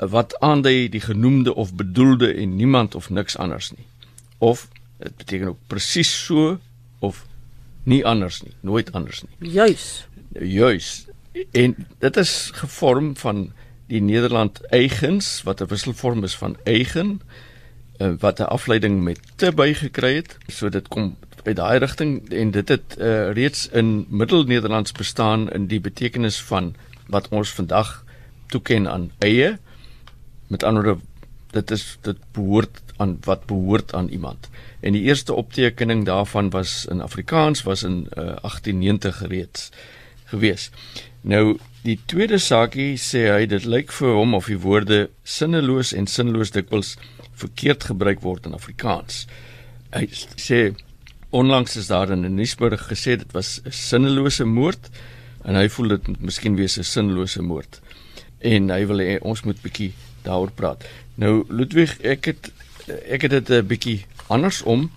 wat 0.10 0.39
aandui 0.39 0.89
die 0.89 1.01
genoemde 1.01 1.55
of 1.55 1.74
bedoelde 1.74 2.34
en 2.34 2.55
niemand 2.55 2.96
of 2.96 3.10
niks 3.10 3.38
anders 3.38 3.72
nie. 3.72 3.86
Of 4.38 4.67
dit 4.98 5.15
beteken 5.15 5.48
ook 5.48 5.60
presies 5.67 6.25
so 6.25 6.60
of 7.00 7.25
nie 7.84 8.05
anders 8.05 8.41
nie, 8.41 8.53
nooit 8.60 8.91
anders 8.91 9.24
nie. 9.24 9.51
Juis. 9.51 10.08
Juis. 10.39 11.05
En 11.51 11.75
dit 12.00 12.17
is 12.17 12.50
gevorm 12.53 13.17
van 13.17 13.51
die 13.88 14.01
Nederland 14.01 14.62
eigens 14.65 15.43
wat 15.43 15.62
'n 15.62 15.67
wisselvorm 15.67 16.24
is 16.24 16.36
van 16.36 16.58
eigen 16.63 17.22
eh, 17.98 18.12
wat 18.20 18.39
'n 18.39 18.43
afleiding 18.43 19.03
met 19.03 19.20
te 19.36 19.51
bygekry 19.51 20.15
het. 20.15 20.38
So 20.48 20.70
dit 20.70 20.88
kom 20.88 21.15
uit 21.43 21.55
daai 21.55 21.79
rigting 21.79 22.29
en 22.29 22.51
dit 22.51 22.70
het 22.70 22.96
uh, 22.98 23.31
reeds 23.31 23.67
in 23.67 24.05
Middelnederlands 24.10 24.91
bestaan 24.91 25.51
in 25.51 25.67
die 25.67 25.79
betekenis 25.79 26.41
van 26.41 26.75
wat 27.08 27.27
ons 27.27 27.50
vandag 27.50 28.05
toeken 28.48 28.89
aan 28.89 29.12
eie 29.17 29.58
Met 30.51 30.63
ander 30.67 30.84
woorde, 30.84 31.08
dit 31.55 31.72
is 31.72 31.98
dit 32.01 32.17
behoort 32.36 32.81
aan 32.98 33.17
wat 33.27 33.46
behoort 33.46 33.93
aan 33.93 34.08
iemand. 34.08 34.50
En 34.79 34.93
die 34.96 35.01
eerste 35.01 35.34
optekening 35.34 36.05
daarvan 36.05 36.50
was 36.50 36.86
in 36.86 37.01
Afrikaans 37.01 37.63
was 37.63 37.84
in 37.84 38.08
uh, 38.10 38.36
1890 38.43 39.27
reeds 39.27 39.70
gewees. 40.25 40.70
Nou 41.22 41.58
die 41.81 42.00
tweede 42.05 42.38
saakie 42.38 42.98
sê 43.01 43.25
hy 43.31 43.46
dit 43.50 43.65
lyk 43.65 43.91
vir 43.96 44.13
hom 44.15 44.36
of 44.38 44.48
die 44.51 44.60
woorde 44.62 45.00
sinneloos 45.24 45.93
en 45.98 46.08
sinloos 46.08 46.53
dikwels 46.55 46.96
verkeerd 47.41 47.88
gebruik 47.89 48.22
word 48.22 48.46
in 48.46 48.55
Afrikaans. 48.58 49.25
Hy 49.96 50.08
sê 50.39 50.62
onlangs 51.31 51.75
is 51.79 51.88
daar 51.88 52.12
in 52.12 52.25
'n 52.25 52.36
nuusberig 52.36 52.88
gesê 52.91 53.17
dit 53.17 53.31
was 53.34 53.62
'n 53.65 53.72
sinnelose 53.72 54.46
moord 54.46 54.89
en 55.43 55.55
hy 55.55 55.67
voel 55.70 55.98
dit 55.98 56.22
miskien 56.22 56.55
wees 56.55 56.77
'n 56.77 56.84
sinlose 56.84 57.41
moord. 57.41 57.81
En 58.39 58.70
hy 58.70 58.86
wil 58.86 59.00
hê 59.00 59.20
ons 59.22 59.43
moet 59.43 59.62
bietjie 59.62 59.93
daaroor 60.24 60.51
praat. 60.51 60.86
Nou 61.16 61.44
Ludwig, 61.50 61.98
ek 62.01 62.25
het 62.25 62.51
ek 62.88 63.22
het 63.22 63.32
dit 63.32 63.50
'n 63.50 63.68
bietjie 63.68 64.06
andersom. 64.28 64.92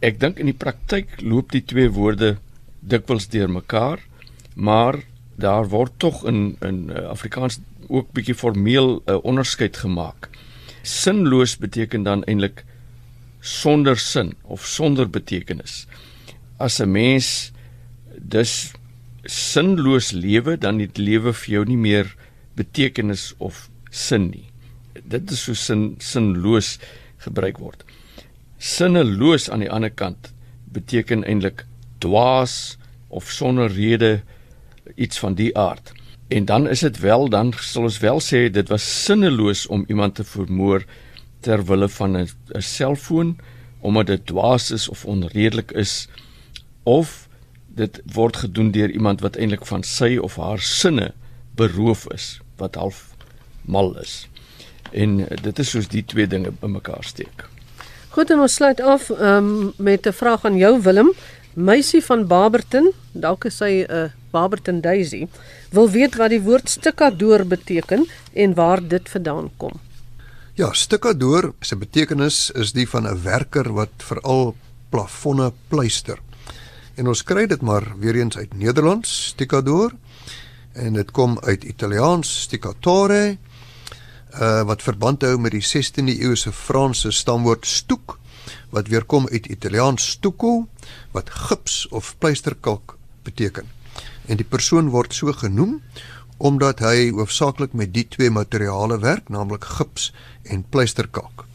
Ek 0.00 0.20
dink 0.20 0.38
in 0.38 0.46
die 0.46 0.60
praktyk 0.64 1.20
loop 1.20 1.52
die 1.52 1.64
twee 1.64 1.90
woorde 1.90 2.36
dikwels 2.80 3.28
deurmekaar, 3.28 3.98
maar 4.54 5.00
daar 5.36 5.68
word 5.68 5.92
tog 5.96 6.24
in 6.24 6.56
in 6.60 6.90
uh, 6.90 7.08
Afrikaans 7.08 7.60
ook 7.88 8.12
bietjie 8.12 8.34
formeel 8.34 9.02
'n 9.06 9.10
uh, 9.10 9.24
onderskeid 9.24 9.76
gemaak. 9.76 10.28
Sinloos 10.82 11.56
beteken 11.56 12.02
dan 12.02 12.24
eintlik 12.24 12.64
sonder 13.40 13.98
sin 13.98 14.34
of 14.42 14.66
sonder 14.66 15.10
betekenis. 15.10 15.86
As 16.58 16.80
'n 16.80 16.90
mens 16.90 17.52
dus 18.18 18.72
sinloos 19.24 20.10
lewe, 20.10 20.58
dan 20.58 20.78
het 20.78 20.98
lewe 20.98 21.32
vir 21.32 21.54
jou 21.54 21.64
nie 21.64 21.76
meer 21.76 22.14
betekenis 22.54 23.34
of 23.38 23.68
sin 23.96 24.30
nie. 24.30 24.46
Dit 25.04 25.30
is 25.32 25.44
so 25.46 25.56
sin 25.56 25.96
sinloos 26.02 26.76
gebruik 27.24 27.60
word. 27.62 27.84
Sinneloos 28.58 29.48
aan 29.50 29.64
die 29.64 29.72
ander 29.72 29.92
kant 29.92 30.32
beteken 30.76 31.24
eintlik 31.24 31.64
dwaas 32.04 32.76
of 33.08 33.30
sonder 33.32 33.72
rede 33.72 34.20
iets 34.94 35.18
van 35.18 35.36
die 35.38 35.52
aard. 35.58 35.92
En 36.28 36.44
dan 36.44 36.68
is 36.68 36.80
dit 36.80 36.98
wel 36.98 37.28
dan 37.28 37.52
sal 37.60 37.86
ons 37.88 37.98
wel 38.02 38.20
sê 38.20 38.46
dit 38.52 38.68
was 38.68 38.86
sinneloos 39.04 39.66
om 39.66 39.84
iemand 39.88 40.18
te 40.18 40.24
vermoor 40.24 40.84
ter 41.40 41.62
wille 41.64 41.88
van 41.88 42.16
'n 42.16 42.28
selfoon 42.58 43.36
omdat 43.80 44.06
dit 44.06 44.26
dwaas 44.26 44.70
is 44.70 44.88
of 44.88 45.04
onredelik 45.04 45.70
is 45.70 46.08
of 46.82 47.28
dit 47.68 48.00
word 48.12 48.36
gedoen 48.36 48.70
deur 48.70 48.90
iemand 48.90 49.20
wat 49.20 49.36
eintlik 49.36 49.66
van 49.66 49.82
sy 49.82 50.16
of 50.16 50.36
haar 50.36 50.60
sinne 50.60 51.12
beroof 51.54 52.06
is 52.14 52.40
wat 52.56 52.74
half 52.74 53.15
mal 53.66 53.98
is. 54.00 54.28
En 54.92 55.20
eh, 55.28 55.36
dit 55.42 55.58
is 55.58 55.70
soos 55.70 55.88
die 55.88 56.04
twee 56.04 56.26
dinge 56.26 56.52
bymekaar 56.60 57.04
steek. 57.04 57.46
Goed, 58.16 58.30
en 58.30 58.40
ons 58.40 58.54
sluit 58.54 58.80
af 58.80 59.10
um, 59.10 59.72
met 59.76 60.06
'n 60.06 60.12
vraag 60.12 60.44
aan 60.44 60.56
jou 60.56 60.80
Willem. 60.82 61.12
Meisie 61.52 62.04
van 62.04 62.26
Barberton, 62.26 62.92
dalk 63.12 63.44
is 63.44 63.56
sy 63.56 63.84
'n 63.88 63.92
uh, 63.92 64.10
Barberton 64.30 64.80
Daisy, 64.80 65.26
wil 65.70 65.90
weet 65.90 66.16
wat 66.16 66.30
die 66.30 66.40
woord 66.40 66.68
stukkadoor 66.68 67.44
beteken 67.44 68.06
en 68.32 68.54
waar 68.54 68.88
dit 68.88 69.08
vandaan 69.08 69.50
kom. 69.56 69.72
Ja, 70.54 70.72
stukkadoor 70.72 71.54
se 71.60 71.76
betekenis 71.76 72.50
is 72.50 72.72
die 72.72 72.88
van 72.88 73.06
'n 73.06 73.22
werker 73.22 73.72
wat 73.72 73.92
veral 73.96 74.54
plafonne 74.88 75.52
pleister. 75.68 76.18
En 76.94 77.08
ons 77.08 77.22
kry 77.22 77.46
dit 77.46 77.60
maar 77.60 77.92
weer 77.98 78.14
eens 78.14 78.36
uit 78.36 78.54
Nederlands, 78.54 79.26
stukkadoor, 79.26 79.92
en 80.72 80.92
dit 80.92 81.10
kom 81.10 81.38
uit 81.40 81.64
Italiaans 81.64 82.40
stuccatore 82.40 83.36
uh, 84.40 84.62
wat 84.62 84.82
verband 84.82 85.22
hou 85.22 85.38
met 85.38 85.52
die 85.52 85.64
16de 85.64 86.20
eeuse 86.20 86.52
Franse 86.52 87.10
stamwoord 87.10 87.66
stoek 87.66 88.18
wat 88.70 88.88
weer 88.88 89.04
kom 89.04 89.28
uit 89.28 89.46
Italiaans 89.46 90.10
stucco 90.16 90.66
wat 91.12 91.30
gips 91.30 91.88
of 91.88 92.14
pleisterkalk 92.18 92.96
beteken. 93.22 93.66
En 94.26 94.36
die 94.36 94.46
persoon 94.46 94.90
word 94.94 95.14
so 95.14 95.32
genoem 95.32 95.80
omdat 96.36 96.82
hy 96.84 97.10
hoofsaaklik 97.16 97.72
met 97.72 97.94
die 97.94 98.04
twee 98.12 98.30
materiale 98.30 98.98
werk, 99.00 99.30
naamlik 99.32 99.64
gips 99.78 100.10
en 100.44 100.66
pleisterkalk. 100.68 101.46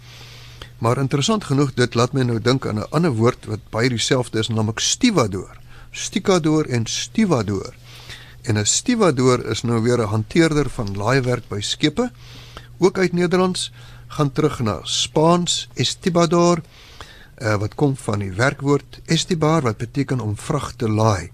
Maar 0.81 0.97
interessant 0.97 1.43
genoeg, 1.45 1.75
dit 1.77 1.93
laat 1.93 2.15
my 2.17 2.25
nou 2.25 2.39
dink 2.41 2.65
aan 2.65 2.79
'n 2.79 2.89
ander 2.89 3.13
woord 3.13 3.45
wat 3.45 3.69
baie 3.69 3.89
dieselfde 3.89 4.39
is, 4.39 4.49
naamlik 4.49 4.79
stivador. 4.79 5.57
Stikador 5.91 6.65
en 6.65 6.85
stivador. 6.85 7.73
En 8.41 8.57
'n 8.57 8.65
stivador 8.65 9.45
is 9.45 9.61
nou 9.61 9.81
weer 9.81 10.01
'n 10.01 10.09
hanteerder 10.09 10.69
van 10.69 10.97
laaiwerk 10.97 11.47
by 11.49 11.59
skepe 11.61 12.11
ook 12.81 12.97
uit 12.97 13.13
Nederlands 13.13 13.71
gaan 14.07 14.31
terug 14.31 14.59
na 14.59 14.79
Spaans 14.83 15.67
estibador 15.73 16.61
uh, 17.37 17.55
wat 17.61 17.75
kom 17.75 17.93
van 17.95 18.19
die 18.19 18.31
werkwoord 18.33 18.99
estibar 19.05 19.61
wat 19.61 19.77
beteken 19.77 20.19
om 20.19 20.33
vrag 20.37 20.73
te 20.73 20.89
laai 20.89 21.29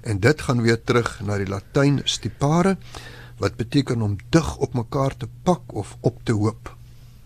en 0.00 0.18
dit 0.20 0.40
gaan 0.40 0.62
weer 0.62 0.80
terug 0.82 1.20
na 1.22 1.38
die 1.38 1.46
latyn 1.48 2.00
stipare 2.04 2.76
wat 3.38 3.56
beteken 3.56 4.02
om 4.02 4.16
dig 4.34 4.56
op 4.56 4.74
mekaar 4.74 5.14
te 5.16 5.28
pak 5.42 5.62
of 5.70 5.96
op 6.00 6.18
te 6.22 6.32
hoop. 6.32 6.74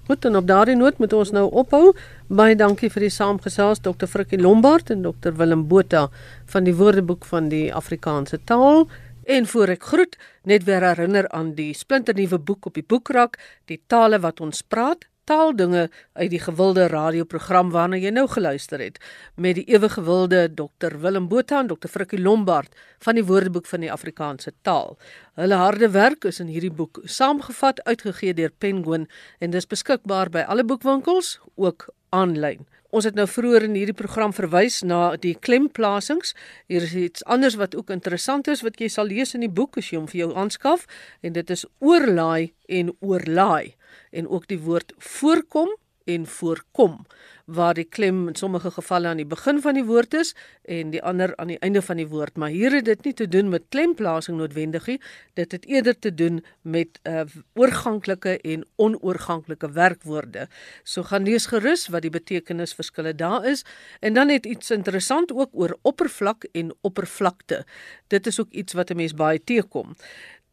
Goed 0.06 0.24
en 0.28 0.36
op 0.36 0.46
daardie 0.46 0.76
noot 0.76 0.98
moet 0.98 1.12
ons 1.16 1.30
nou 1.32 1.46
ophou. 1.62 1.94
Baie 2.28 2.56
dankie 2.58 2.90
vir 2.92 3.06
die 3.06 3.14
saamgesels 3.14 3.80
Dr. 3.80 4.10
Frikkie 4.10 4.40
Lombard 4.40 4.90
en 4.90 5.06
Dr. 5.06 5.32
Willem 5.38 5.64
Botha 5.70 6.08
van 6.52 6.68
die 6.68 6.74
Woordeboek 6.76 7.24
van 7.30 7.48
die 7.48 7.70
Afrikaanse 7.72 8.40
taal. 8.44 8.88
En 9.24 9.46
voor 9.46 9.68
ek 9.68 9.82
groet, 9.82 10.18
net 10.42 10.64
weer 10.64 10.82
herinner 10.82 11.28
aan 11.28 11.54
die 11.54 11.72
splinternuwe 11.74 12.38
boek 12.38 12.66
op 12.66 12.74
die 12.74 12.86
boekrak, 12.86 13.38
Die 13.70 13.82
tale 13.86 14.18
wat 14.20 14.40
ons 14.40 14.62
praat, 14.62 15.06
taaldinge 15.24 15.90
uit 16.12 16.30
die 16.32 16.40
gewilde 16.42 16.88
radioprogram 16.90 17.70
waarna 17.70 17.98
jy 18.00 18.10
nou 18.10 18.26
geluister 18.30 18.82
het 18.82 18.98
met 19.36 19.54
die 19.60 19.64
ewe 19.70 19.88
gewilde 19.92 20.48
Dr 20.58 20.98
Willem 21.04 21.28
Botha 21.30 21.60
en 21.62 21.70
Dr 21.70 21.88
Frikkie 21.88 22.20
Lombard 22.20 22.74
van 23.06 23.18
die 23.18 23.24
Woordeboek 23.24 23.70
van 23.70 23.84
die 23.86 23.92
Afrikaanse 23.92 24.52
taal. 24.66 24.98
Hulle 25.38 25.60
harde 25.62 25.92
werk 25.94 26.26
is 26.28 26.42
in 26.42 26.50
hierdie 26.50 26.74
boek 26.74 27.00
saamgevat 27.04 27.84
uitgegee 27.86 28.34
deur 28.34 28.52
Penguin 28.58 29.08
en 29.38 29.54
dis 29.54 29.66
beskikbaar 29.66 30.32
by 30.34 30.44
alle 30.48 30.66
boekwinkels 30.66 31.38
ook 31.54 31.88
aanlyn. 32.10 32.66
Ons 32.92 33.06
het 33.08 33.16
nou 33.16 33.24
vroeër 33.24 33.64
in 33.64 33.76
hierdie 33.78 33.96
program 33.96 34.34
verwys 34.36 34.82
na 34.84 35.14
die 35.16 35.32
klemplasings. 35.32 36.34
Hier 36.68 36.84
is 36.84 36.92
iets 36.92 37.22
anders 37.24 37.54
wat 37.56 37.72
ook 37.72 37.88
interessant 37.94 38.50
is 38.52 38.60
wat 38.60 38.76
jy 38.76 38.90
sal 38.92 39.08
lees 39.08 39.32
in 39.32 39.46
die 39.46 39.48
boek 39.48 39.78
as 39.80 39.88
jy 39.88 39.96
hom 39.96 40.10
vir 40.10 40.26
jou 40.26 40.28
aanskaf 40.36 40.84
en 41.24 41.32
dit 41.32 41.52
is 41.54 41.64
oorlaai 41.80 42.52
en 42.68 42.92
oorlaai 43.00 43.72
en 44.12 44.28
ook 44.28 44.44
die 44.52 44.60
woord 44.60 44.92
voorkom 45.00 45.72
en 46.04 46.28
voorkom 46.28 47.00
waar 47.46 47.74
die 47.74 47.84
klem 47.84 48.28
in 48.28 48.34
sommige 48.34 48.70
gevalle 48.70 49.08
aan 49.08 49.16
die 49.16 49.26
begin 49.26 49.60
van 49.60 49.74
die 49.74 49.84
woord 49.84 50.14
is 50.14 50.34
en 50.64 50.90
die 50.90 51.02
ander 51.02 51.36
aan 51.36 51.52
die 51.52 51.58
einde 51.58 51.82
van 51.82 51.96
die 51.96 52.06
woord. 52.08 52.36
Maar 52.36 52.48
hier 52.48 52.72
het 52.72 52.84
dit 52.84 53.04
nie 53.04 53.14
te 53.14 53.28
doen 53.28 53.48
met 53.48 53.68
klemplasing 53.68 54.38
noodwendig 54.38 54.86
nie. 54.86 54.98
Dit 55.34 55.52
het 55.52 55.66
eerder 55.66 55.98
te 55.98 56.14
doen 56.14 56.44
met 56.62 57.00
uh, 57.02 57.22
oorganklike 57.54 58.38
en 58.40 58.66
onoorganklike 58.76 59.72
werkwoorde. 59.72 60.48
So 60.82 61.02
gaan 61.02 61.24
lees 61.24 61.46
gerus 61.46 61.88
wat 61.88 62.02
die 62.02 62.12
betekenisverskille 62.14 63.14
daar 63.14 63.46
is. 63.46 63.64
En 64.00 64.14
dan 64.14 64.28
het 64.28 64.46
iets 64.46 64.70
interessant 64.70 65.32
ook 65.32 65.50
oor 65.52 65.78
oppervlak 65.82 66.44
en 66.52 66.74
oppervlakte. 66.80 67.64
Dit 68.06 68.26
is 68.26 68.40
ook 68.40 68.50
iets 68.50 68.72
wat 68.72 68.90
'n 68.90 68.96
mens 68.96 69.14
baie 69.14 69.40
teekom. 69.44 69.96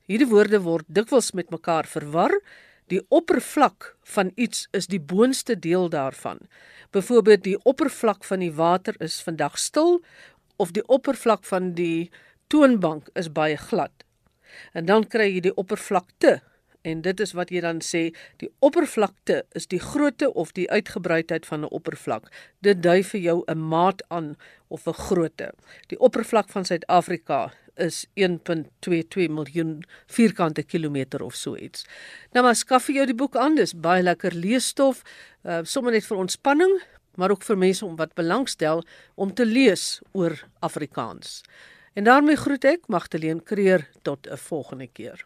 Hierdie 0.09 0.27
woorde 0.27 0.61
word 0.61 0.85
dikwels 0.87 1.31
met 1.31 1.49
mekaar 1.49 1.85
verwar 1.85 2.33
Die 2.89 3.01
oppervlak 3.13 3.95
van 4.15 4.31
iets 4.35 4.67
is 4.71 4.87
die 4.89 4.99
boonste 4.99 5.59
deel 5.59 5.89
daarvan. 5.93 6.39
Byvoorbeeld 6.89 7.43
die 7.43 7.57
oppervlak 7.63 8.23
van 8.25 8.41
die 8.41 8.53
water 8.53 8.95
is 8.97 9.21
vandag 9.21 9.59
stil 9.61 9.99
of 10.57 10.71
die 10.73 10.85
oppervlak 10.87 11.45
van 11.45 11.73
die 11.77 12.09
toonbank 12.47 13.11
is 13.13 13.29
baie 13.31 13.57
glad. 13.57 13.93
En 14.73 14.89
dan 14.89 15.05
kry 15.05 15.29
jy 15.35 15.43
die 15.49 15.53
oppervlakte 15.53 16.39
en 16.81 17.03
dit 17.05 17.21
is 17.21 17.35
wat 17.37 17.51
jy 17.53 17.61
dan 17.61 17.83
sê 17.85 18.07
die 18.41 18.49
oppervlakte 18.65 19.43
is 19.53 19.67
die 19.69 19.81
grootte 19.83 20.31
of 20.33 20.55
die 20.57 20.65
uitgebreidheid 20.71 21.45
van 21.45 21.61
'n 21.61 21.73
oppervlak. 21.79 22.31
Dit 22.61 22.81
dui 22.81 23.03
vir 23.03 23.21
jou 23.21 23.43
'n 23.47 23.61
maat 23.69 24.01
aan 24.09 24.35
of 24.67 24.87
'n 24.87 24.93
grootte. 24.93 25.53
Die 25.87 25.99
oppervlak 25.99 26.49
van 26.49 26.65
Suid-Afrika 26.65 27.53
is 27.79 28.05
1.22 28.19 29.29
miljoen 29.31 29.79
vierkante 30.07 30.63
kilometer 30.63 31.23
of 31.23 31.35
so 31.35 31.55
iets. 31.55 31.85
Nou 32.35 32.45
maar 32.45 32.55
skaf 32.55 32.87
jy 32.87 32.99
jou 32.99 33.07
die 33.09 33.17
boek 33.17 33.35
aan, 33.39 33.55
dis 33.55 33.73
baie 33.73 34.03
lekker 34.03 34.35
leesstof, 34.35 35.03
uh, 35.43 35.61
sommer 35.63 35.95
net 35.95 36.05
vir 36.05 36.21
ontspanning, 36.21 36.77
maar 37.19 37.31
ook 37.35 37.43
vir 37.43 37.57
mense 37.57 37.85
om 37.85 37.97
wat 37.99 38.15
belangstel 38.15 38.83
om 39.15 39.33
te 39.33 39.45
lees 39.45 39.99
oor 40.11 40.37
Afrikaans. 40.59 41.41
En 41.93 42.07
daarmee 42.07 42.39
groet 42.39 42.63
ek 42.63 42.87
Magdalene 42.87 43.43
Creer 43.43 43.89
tot 44.03 44.27
'n 44.27 44.37
volgende 44.37 44.87
keer. 44.87 45.25